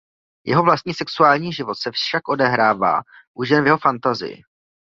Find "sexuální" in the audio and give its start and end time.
0.93-1.53